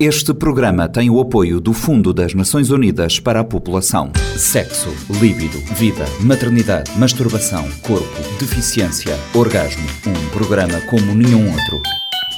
[0.00, 4.12] Este programa tem o apoio do Fundo das Nações Unidas para a População.
[4.36, 8.06] Sexo, líbido, vida, maternidade, masturbação, corpo,
[8.38, 9.84] deficiência, orgasmo.
[10.06, 11.82] Um programa como nenhum outro.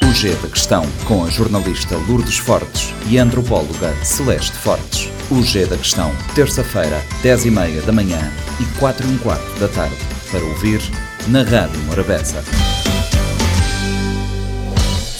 [0.08, 5.10] O G da Questão, com a jornalista Lourdes Fortes e a antropóloga Celeste Fortes.
[5.30, 9.96] O G da Questão, terça-feira, 10h30 da manhã e 4 h quarto da tarde.
[10.30, 10.80] Para ouvir
[11.28, 12.42] na Rádio Morabeza.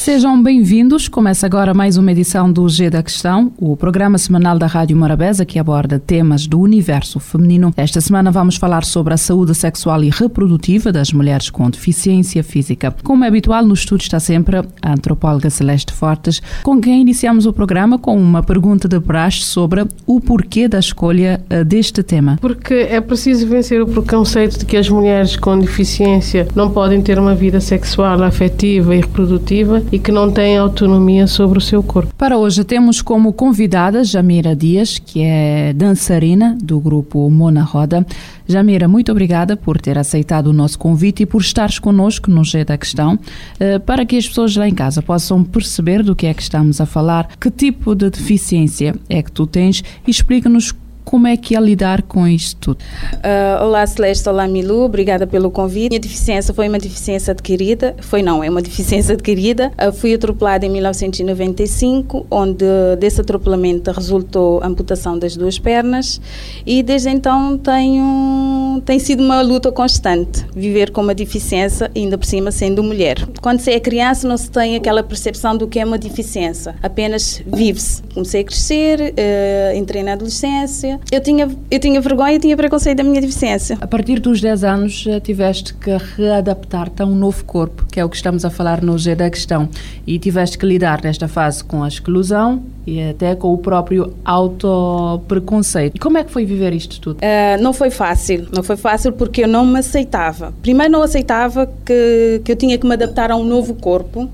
[0.01, 1.09] Sejam bem-vindos.
[1.09, 5.45] Começa agora mais uma edição do G da Questão, o programa semanal da Rádio Morabeza
[5.45, 7.71] que aborda temas do universo feminino.
[7.77, 12.95] Esta semana vamos falar sobre a saúde sexual e reprodutiva das mulheres com deficiência física.
[13.05, 17.53] Como é habitual, no estúdio está sempre a antropóloga Celeste Fortes, com quem iniciamos o
[17.53, 22.39] programa com uma pergunta de praxe sobre o porquê da escolha eh, deste tema.
[22.41, 27.19] Porque é preciso vencer o preconceito de que as mulheres com deficiência não podem ter
[27.19, 32.15] uma vida sexual, afetiva e reprodutiva e que não têm autonomia sobre o seu corpo.
[32.17, 38.07] Para hoje temos como convidada Jamira Dias, que é dançarina do grupo Mona Roda.
[38.47, 42.65] Jamira, muito obrigada por ter aceitado o nosso convite e por estares connosco no G
[42.65, 43.19] da Questão,
[43.59, 46.81] eh, para que as pessoas lá em casa possam perceber do que é que estamos
[46.81, 51.57] a falar, que tipo de deficiência é que tu tens e explica-nos como é que
[51.57, 52.73] é lidar com isto?
[52.73, 55.91] Uh, olá Celeste, olá Milu, obrigada pelo convite.
[55.91, 59.73] Minha deficiência foi uma deficiência adquirida, foi não, é uma deficiência adquirida.
[59.77, 62.65] Uh, fui atropelada em 1995, onde
[62.99, 66.21] desse atropelamento resultou a amputação das duas pernas
[66.65, 72.27] e desde então tenho, tem sido uma luta constante, viver com uma deficiência, ainda por
[72.27, 73.27] cima sendo mulher.
[73.41, 77.43] Quando se é criança não se tem aquela percepção do que é uma deficiência, apenas
[77.47, 78.03] vive-se.
[78.15, 82.99] Comecei a crescer, uh, entrei na adolescência, eu tinha, eu tinha vergonha e tinha preconceito
[82.99, 83.79] da minha deficiência.
[83.81, 88.09] A partir dos 10 anos tiveste que readaptar-te a um novo corpo, que é o
[88.09, 89.69] que estamos a falar no G da questão,
[90.07, 96.01] e tiveste que lidar nesta fase com a exclusão e até com o próprio auto-preconceito.
[96.01, 97.19] Como é que foi viver isto tudo?
[97.19, 100.53] Uh, não foi fácil, não foi fácil porque eu não me aceitava.
[100.61, 104.31] Primeiro não aceitava que, que eu tinha que me adaptar a um novo corpo, uh,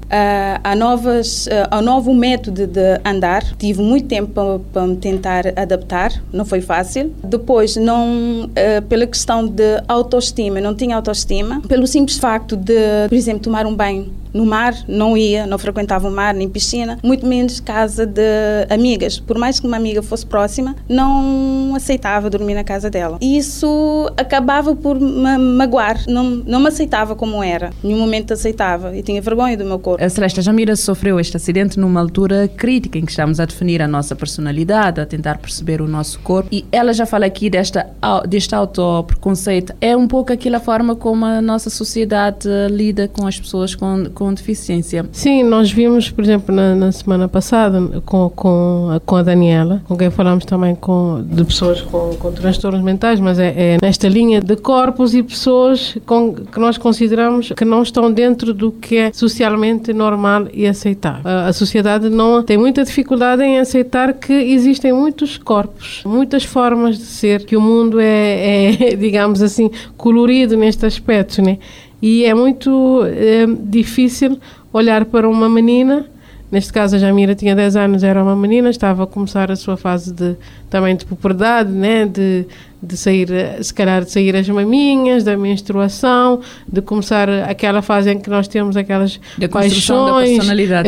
[0.65, 3.43] a, novas, uh, a novo método de andar.
[3.59, 7.13] Tive muito tempo para, para me tentar adaptar, não foi fácil.
[7.23, 11.61] Depois, não, uh, pela questão de autoestima, não tinha autoestima.
[11.69, 12.75] Pelo simples facto de,
[13.09, 16.99] por exemplo, tomar um banho no mar, não ia, não frequentava o mar, nem piscina,
[17.03, 19.19] muito menos casa de amigas.
[19.19, 23.19] Por mais que uma amiga fosse próxima, não aceitava dormir na casa dela.
[23.21, 27.71] E isso acabava por me magoar, não, não me aceitava como era.
[27.83, 30.05] Em nenhum momento aceitava e tinha vergonha do meu corpo.
[30.05, 33.89] A Celeste Jamira sofreu este acidente numa altura crítica em que estamos a definir a
[33.89, 36.49] nossa personalidade, a tentar perceber o nosso corpo.
[36.53, 37.87] E ela já fala aqui desta,
[38.29, 39.75] deste auto-preconceito.
[39.81, 44.26] É um pouco aquela forma como a nossa sociedade lida com as pessoas com, com
[44.33, 45.07] deficiência.
[45.13, 49.97] Sim, nós vimos, por exemplo, na, na semana passada com, com, com a Daniela, com
[49.97, 54.41] quem falámos também com, de pessoas com, com transtornos mentais, mas é, é, nesta linha
[54.41, 59.13] de corpos e pessoas com, que nós consideramos que não estão dentro do que é
[59.13, 61.23] socialmente normal e aceitável.
[61.25, 66.99] A, a sociedade não tem muita dificuldade em aceitar que existem muitos corpos, muitas formas
[66.99, 71.59] de ser, que o mundo é, é digamos assim, colorido neste aspecto, né?
[72.01, 74.39] E é muito é, difícil
[74.73, 76.07] olhar para uma menina,
[76.51, 79.77] neste caso a Jamira tinha 10 anos, era uma menina, estava a começar a sua
[79.77, 80.37] fase de,
[80.69, 82.05] também de puberdade, né?
[82.05, 82.45] de,
[82.83, 83.29] de sair,
[83.63, 86.41] se calhar de sair as maminhas, da menstruação,
[86.71, 90.39] de começar aquela fase em que nós temos aquelas de paixões,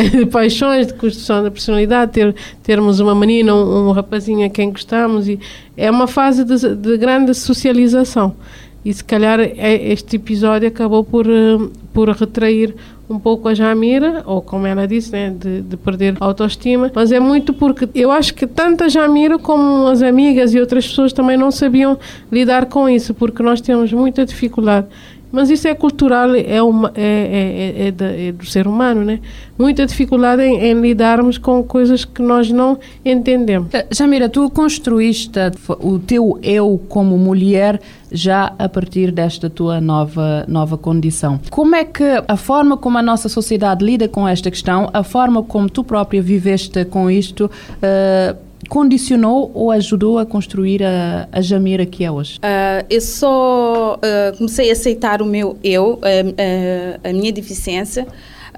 [0.12, 4.70] de paixões de construção da personalidade, ter, termos uma menina, um, um rapazinho a quem
[4.70, 5.40] gostamos, e
[5.76, 8.36] é uma fase de, de grande socialização.
[8.84, 11.58] E se calhar é, este episódio acabou por, eh,
[11.92, 12.74] por retrair
[13.10, 17.18] um pouco a Jamira, ou como ela disse, né, de, de perder autoestima, mas é
[17.18, 21.36] muito porque eu acho que tanto a Jamira como as amigas e outras pessoas também
[21.36, 21.98] não sabiam
[22.30, 24.86] lidar com isso, porque nós temos muita dificuldade
[25.30, 29.20] mas isso é cultural, é, uma, é, é, é, é, do ser humano, né?
[29.58, 33.68] Muita dificuldade em, em, lidarmos com coisas que nós não entendemos.
[33.74, 35.38] Eh, Jamira, tu construíste
[35.80, 37.80] o teu eu como mulher
[38.10, 41.40] já a partir desta tua nova, nova condição.
[41.50, 45.42] Como é que a forma como a nossa sociedade lida com esta questão, a forma
[45.42, 51.86] como tu própria viveste com isto, uh, condicionou ou ajudou a construir a, a Jamira
[51.86, 52.38] que é hoje?
[52.38, 58.06] Uh, eu só uh, comecei a aceitar o meu eu, a, a minha deficiência,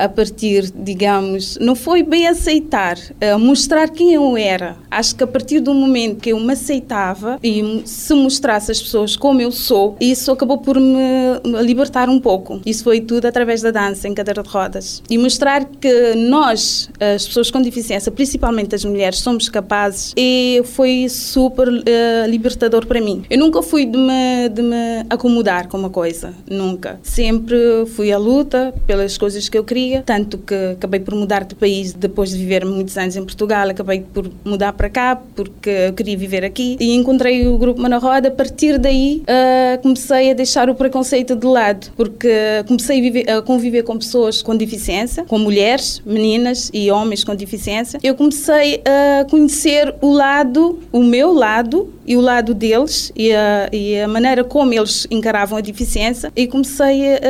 [0.01, 4.77] a partir, digamos, não foi bem aceitar, uh, mostrar quem eu era.
[4.91, 9.15] Acho que a partir do momento que eu me aceitava e se mostrasse às pessoas
[9.15, 12.61] como eu sou, isso acabou por me libertar um pouco.
[12.65, 15.03] Isso foi tudo através da dança em cadeira de rodas.
[15.11, 21.09] E mostrar que nós, as pessoas com deficiência, principalmente as mulheres, somos capazes e foi
[21.09, 21.83] super uh,
[22.29, 23.25] libertador para mim.
[23.29, 26.99] Eu nunca fui de me, de me acomodar com uma coisa, nunca.
[27.03, 27.57] Sempre
[27.95, 31.93] fui à luta pelas coisas que eu queria, tanto que acabei por mudar de país
[31.93, 36.17] depois de viver muitos anos em Portugal, acabei por mudar para cá porque eu queria
[36.17, 38.29] viver aqui e encontrei o grupo Mana Roda.
[38.29, 42.31] A partir daí uh, comecei a deixar o preconceito de lado, porque
[42.67, 47.35] comecei a, viver, a conviver com pessoas com deficiência, com mulheres, meninas e homens com
[47.35, 47.99] deficiência.
[48.03, 53.69] Eu comecei a conhecer o lado, o meu lado e o lado deles e a,
[53.73, 57.21] e a maneira como eles encaravam a deficiência e comecei a,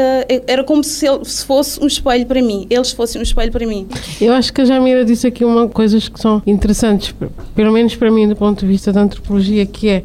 [0.47, 1.07] era como se
[1.45, 3.87] fosse um espelho para mim, eles fossem um espelho para mim.
[4.21, 7.15] Eu acho que a Jamira disse aqui uma coisas que são interessantes,
[7.55, 10.03] pelo menos para mim do ponto de vista da antropologia, que é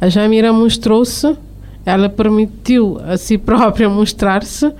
[0.00, 1.36] a Jamira mostrou-se,
[1.84, 4.72] ela permitiu a si própria mostrar-se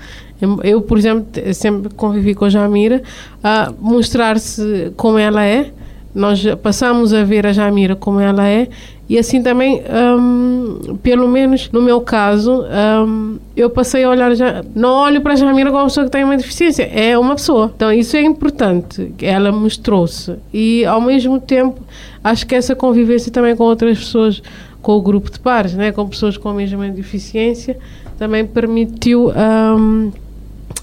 [0.63, 3.03] eu, por exemplo, sempre convivi com a Jamira
[3.43, 5.73] a mostrar-se como ela é.
[6.15, 8.69] Nós passamos a ver a Jamira como ela é
[9.09, 9.83] e assim também,
[10.19, 12.63] um, pelo menos no meu caso,
[13.07, 16.13] um, eu passei a olhar, já, não olho para a Jamira como uma pessoa que
[16.13, 17.73] tem uma deficiência, é uma pessoa.
[17.75, 20.35] Então isso é importante, ela mostrou-se.
[20.53, 21.81] E ao mesmo tempo,
[22.23, 24.43] acho que essa convivência também com outras pessoas,
[24.83, 27.79] com o grupo de pares, né, com pessoas com a mesma deficiência,
[28.19, 29.31] também permitiu.
[29.31, 30.13] Um,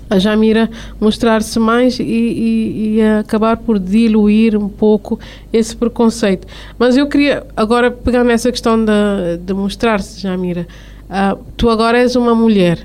[0.09, 0.69] a Jamira
[0.99, 5.19] mostrar-se mais e, e, e, acabar por diluir um pouco
[5.51, 6.47] esse preconceito.
[6.77, 10.67] Mas eu queria agora pegar nessa questão de, de mostrar-se, Jamira.
[11.05, 12.79] Uh, tu agora és uma mulher.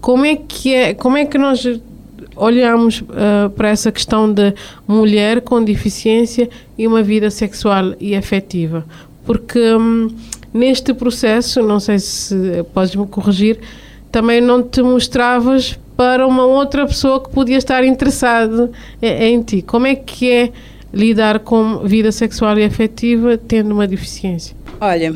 [0.00, 0.94] Como é que é?
[0.94, 1.66] Como é que nós
[2.36, 4.54] olhamos uh, para essa questão de
[4.86, 8.84] mulher com deficiência e uma vida sexual e afetiva?
[9.24, 10.08] Porque um,
[10.52, 13.58] neste processo, não sei se podes me corrigir,
[14.10, 18.70] também não te mostravas para uma outra pessoa que podia estar interessada
[19.02, 19.62] em, em ti.
[19.62, 20.52] Como é que é
[20.94, 24.56] lidar com vida sexual e afetiva tendo uma deficiência?
[24.80, 25.12] Olha,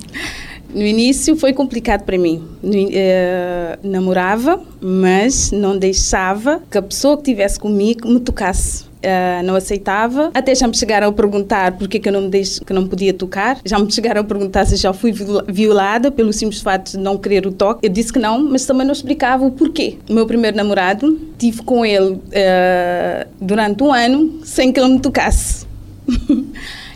[0.74, 2.42] no início foi complicado para mim.
[2.64, 9.54] Uh, namorava, mas não deixava que a pessoa que estivesse comigo me tocasse uh, não
[9.54, 10.30] aceitava.
[10.34, 13.12] Até já me chegaram a perguntar por que eu não me deixo, que não podia
[13.12, 13.58] tocar.
[13.64, 15.12] Já me chegaram a perguntar se já fui
[15.48, 17.86] violada pelo simples fato de não querer o toque.
[17.86, 19.98] Eu disse que não, mas também não explicava o porquê.
[20.08, 25.00] O meu primeiro namorado, tive com ele uh, durante um ano sem que ele me
[25.00, 25.66] tocasse.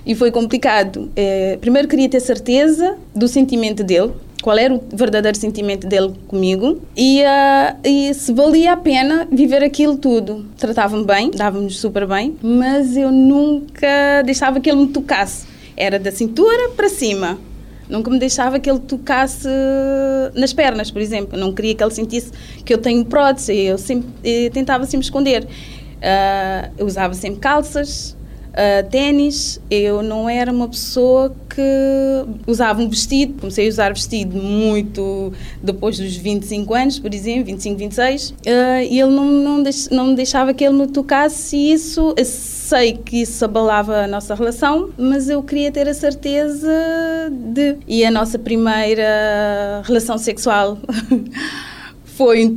[0.07, 1.11] e foi complicado.
[1.11, 4.13] Uh, primeiro queria ter certeza do sentimento dele
[4.43, 9.63] qual era o verdadeiro sentimento dele comigo e, uh, e se valia a pena viver
[9.63, 10.47] aquilo tudo.
[10.57, 15.47] Tratava-me bem, dava-me super bem, mas eu nunca deixava que ele me tocasse.
[15.77, 17.39] Era da cintura para cima.
[17.89, 19.49] Nunca me deixava que ele tocasse
[20.35, 21.39] nas pernas, por exemplo.
[21.39, 22.31] Não queria que ele sentisse
[22.65, 23.57] que eu tenho prótese.
[23.57, 25.45] Eu, sempre, eu tentava sempre esconder.
[25.45, 28.17] Uh, eu usava sempre calças,
[28.51, 31.63] Uh, ténis, eu não era uma pessoa que
[32.47, 33.35] usava um vestido.
[33.41, 35.33] Comecei a usar vestido muito
[35.63, 38.31] depois dos 25 anos, por exemplo, 25, 26.
[38.31, 38.35] Uh,
[38.91, 42.95] e ele não, não, deix, não me deixava que ele me tocasse e isso, sei
[42.95, 46.71] que isso abalava a nossa relação, mas eu queria ter a certeza
[47.31, 47.77] de.
[47.87, 50.79] E a nossa primeira relação sexual.
[52.21, 52.55] foi um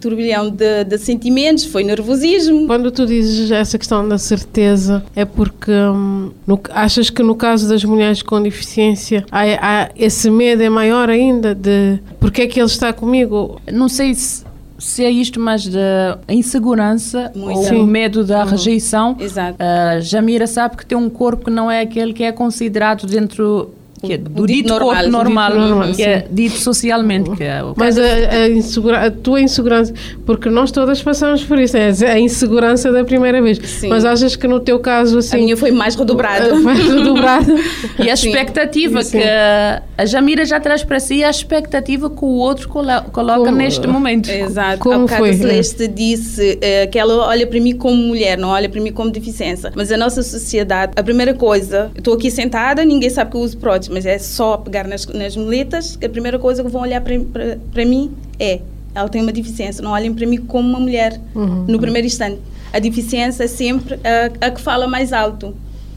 [0.00, 2.66] turbilhão de, de, sentimentos, foi nervosismo.
[2.66, 7.68] Quando tu dizes essa questão da certeza, é porque hum, no, achas que no caso
[7.68, 12.58] das mulheres com deficiência há, há, esse medo é maior ainda de porque é que
[12.58, 13.60] ele está comigo?
[13.70, 14.42] Não sei se
[14.78, 17.74] se é isto, mas da insegurança Muito.
[17.74, 18.50] ou o medo da uhum.
[18.50, 19.16] rejeição.
[19.18, 19.56] Exato.
[19.62, 23.72] Uh, Jamira sabe que tem um corpo que não é aquele que é considerado dentro
[24.06, 27.30] que é do dito, dito corpo normal, dito normal que é dito socialmente.
[27.30, 29.92] Que é Mas a, a, insegura, a, tua insegurança,
[30.26, 33.58] porque nós todas passamos por isso, é a insegurança da primeira vez.
[33.58, 33.88] Sim.
[33.88, 35.36] Mas achas que no teu caso assim.
[35.36, 36.54] A minha foi mais redobrada.
[36.64, 37.52] Mais redobrada.
[37.98, 39.18] e a expectativa Sim.
[39.18, 43.86] que a Jamira já traz para si, a expectativa que o outro coloca como, neste
[43.86, 44.28] momento.
[44.28, 44.78] Exato.
[44.78, 45.30] Como foi?
[45.30, 48.92] A Celeste disse uh, que ela olha para mim como mulher, não olha para mim
[48.92, 49.72] como deficiência.
[49.74, 53.56] Mas a nossa sociedade, a primeira coisa, estou aqui sentada, ninguém sabe que eu uso
[53.58, 57.00] prótese mas é só pegar nas, nas muletas que a primeira coisa que vão olhar
[57.00, 58.60] para mim é
[58.94, 61.64] ela tem uma deficiência, não olhem para mim como uma mulher uhum.
[61.66, 62.38] no primeiro instante.
[62.72, 65.54] A deficiência é sempre a, a que fala mais alto,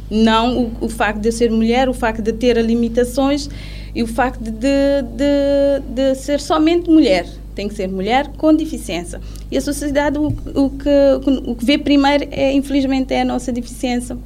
[0.09, 3.49] não o, o, facto de eu ser mulher, o facto de ter limitações
[3.93, 7.27] e o facto de, de, de ser somente mulher.
[7.53, 9.19] tem que ser mulher com deficiência.
[9.51, 10.89] E a sociedade o, o, que,
[11.45, 14.17] o que vê primeiro, é, infelizmente, é a nossa deficiência.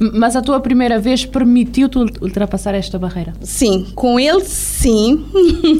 [0.00, 3.34] Mas a tua primeira vez permitiu-te ultrapassar esta barreira?
[3.42, 5.26] Sim, com ele sim.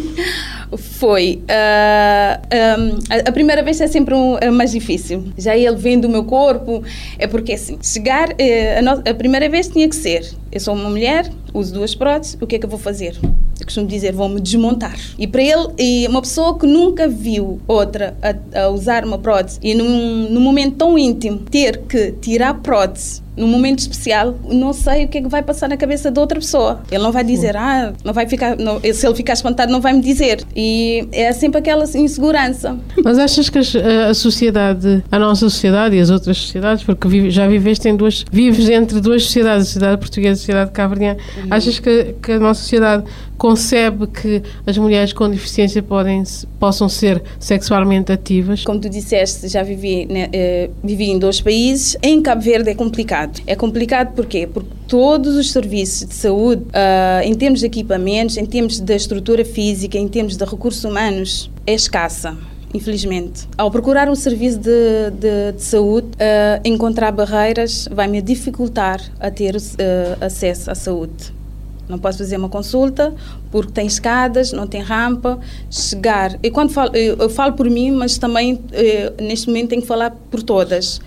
[0.77, 1.43] Foi.
[1.43, 5.25] Uh, um, a, a, primeira vez é sempre um, é mais difícil.
[5.37, 6.85] Já ele vendo o meu corpo,
[7.19, 8.29] é porque assim, chegar.
[8.31, 11.95] Uh, a, no, a, primeira vez tinha que ser: eu sou uma mulher, uso duas
[11.95, 13.19] próteses, o que é que eu vou fazer?
[13.59, 14.97] Eu costumo dizer: vou-me desmontar.
[15.19, 19.59] E para ele, e uma pessoa que nunca viu outra a, a usar uma prótese
[19.63, 25.07] e num, num momento tão íntimo ter que tirar prótese num momento especial, não sei
[25.07, 26.83] o que é que vai passar na cabeça de outra pessoa.
[26.91, 29.95] Ele não vai dizer, ah, não vai ficar, não, se ele ficar espantado, não vai
[29.95, 30.45] me dizer.
[30.55, 32.79] E é sempre aquela insegurança.
[33.03, 37.89] Mas achas que a sociedade, a nossa sociedade e as outras sociedades, porque já viveste
[37.89, 41.47] em duas, vives entre duas sociedades, a sociedade portuguesa e a sociedade cabo-verdiana, uhum.
[41.51, 43.05] achas que, que a nossa sociedade
[43.41, 46.23] concebe que as mulheres com deficiência podem,
[46.59, 48.65] possam ser sexualmente ativas?
[48.65, 51.97] Como tu disseste, já vivi, né, eh, vivi em dois países.
[52.03, 53.30] Em Cabo Verde é complicado.
[53.47, 54.47] É complicado porquê?
[54.47, 59.45] Porque todos os serviços de saúde, uh, em termos de equipamentos, em termos da estrutura
[59.45, 62.37] física, em termos de recursos humanos, é escassa
[62.73, 63.49] infelizmente.
[63.59, 69.29] Ao procurar um serviço de, de, de saúde, uh, encontrar barreiras vai me dificultar a
[69.29, 71.33] ter uh, acesso à saúde.
[71.91, 73.13] Não posso fazer uma consulta
[73.51, 75.41] porque tem escadas, não tem rampa.
[75.69, 76.39] Chegar.
[76.41, 79.89] E quando falo, eu, eu falo por mim, mas também eh, neste momento tenho que
[79.89, 81.01] falar por todas.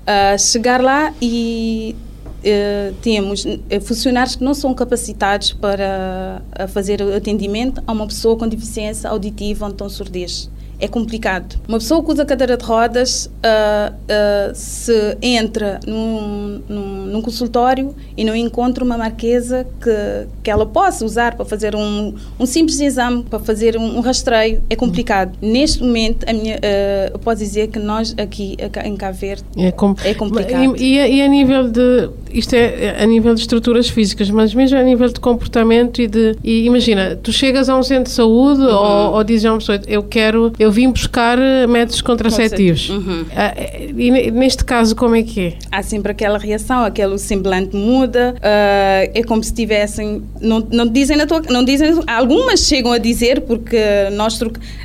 [0.00, 1.94] Uh, chegar lá e
[2.40, 8.48] uh, temos eh, funcionários que não são capacitados para fazer atendimento a uma pessoa com
[8.48, 11.60] deficiência auditiva ou então surdez é complicado.
[11.68, 17.94] Uma pessoa que usa cadeira de rodas uh, uh, se entra num, num, num, consultório
[18.16, 22.80] e não encontra uma marquesa que, que ela possa usar para fazer um, um simples
[22.80, 25.36] exame, para fazer um, um rastreio, é complicado.
[25.42, 25.52] Uhum.
[25.52, 29.70] Neste momento, a minha, uh, eu posso dizer que nós aqui em Cabo Verde é,
[29.70, 30.76] com, é complicado.
[30.76, 34.82] E, e, a nível de, isto é a nível de estruturas físicas, mas mesmo a
[34.82, 38.74] nível de comportamento e de, e imagina, tu chegas a um centro de saúde uhum.
[38.74, 42.88] ou, ou dizes a uma pessoa, eu quero, eu eu vim buscar eh, métodos contraceptivos.
[42.90, 43.22] Uhum.
[43.22, 45.54] Uh, e neste caso, como é que é?
[45.70, 50.22] Há sempre aquela reação, aquele semblante muda, uh, é como se tivessem.
[50.40, 51.42] Não, não dizem na tua.
[51.50, 53.78] Não dizem, algumas chegam a dizer, porque
[54.12, 54.40] nós,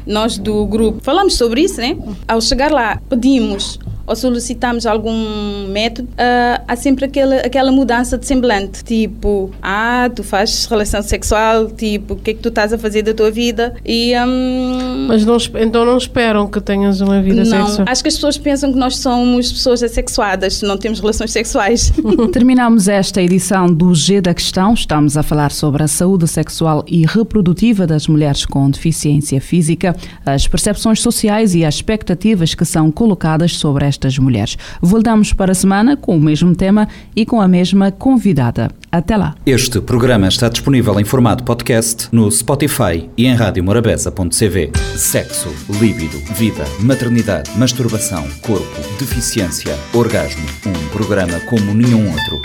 [0.07, 1.95] nós do grupo falamos sobre isso, né?
[2.27, 8.25] Ao chegar lá, pedimos ou solicitamos algum método, uh, há sempre aquela, aquela mudança de
[8.25, 8.83] semblante.
[8.83, 13.01] Tipo, ah, tu fazes relação sexual, tipo, o que é que tu estás a fazer
[13.01, 13.73] da tua vida?
[13.85, 17.87] E, um, Mas não, então não esperam que tenhas uma vida não, sexual?
[17.87, 21.91] Acho que as pessoas pensam que nós somos pessoas assexuadas, não temos relações sexuais.
[22.31, 24.73] Terminamos esta edição do G da Questão.
[24.73, 29.95] Estamos a falar sobre a saúde sexual e reprodutiva das mulheres com deficiência física,
[30.25, 34.57] as percepções sociais e as expectativas que são colocadas sobre esta estas mulheres.
[34.81, 38.69] Voltamos para a semana com o mesmo tema e com a mesma convidada.
[38.91, 39.35] Até lá.
[39.45, 44.71] Este programa está disponível em formato podcast no Spotify e em radiomorabeza.cv.
[44.95, 45.49] Sexo,
[45.79, 50.45] líbido, vida, maternidade, masturbação, corpo, deficiência, orgasmo.
[50.65, 52.41] Um programa como nenhum outro.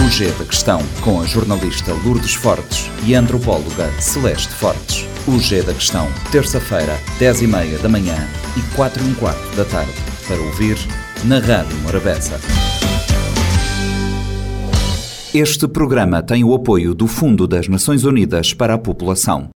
[0.00, 5.06] O G da Questão, com a jornalista Lourdes Fortes e a antropóloga Celeste Fortes.
[5.26, 8.16] O G da Questão, terça-feira, 10h30 da manhã
[8.56, 10.76] e 4 h 15 da tarde para ouvir
[11.24, 12.40] na Rádio Morabeza.
[15.34, 19.50] Este programa tem o apoio do Fundo das Nações Unidas para a População.